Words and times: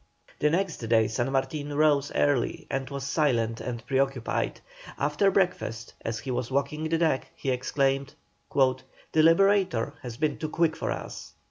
The 0.39 0.49
next 0.49 0.77
day 0.77 1.07
San 1.07 1.31
Martin 1.31 1.75
rose 1.77 2.11
early 2.15 2.65
and 2.71 2.89
was 2.89 3.03
silent 3.03 3.61
and 3.61 3.85
pre 3.85 3.99
occupied. 3.99 4.59
After 4.97 5.29
breakfast, 5.29 5.93
as 6.03 6.17
he 6.17 6.31
was 6.31 6.49
walking 6.49 6.89
the 6.89 6.97
deck, 6.97 7.27
he 7.35 7.51
exclaimed: 7.51 8.15
"The 8.51 9.21
Liberator 9.21 9.93
has 10.01 10.17
been 10.17 10.39
too 10.39 10.49
quick 10.49 10.75
for 10.75 10.91
us." 10.91 11.33